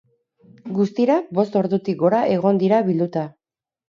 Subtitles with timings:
[0.77, 3.27] Guztira bost ordutik gora egon dira bilduta.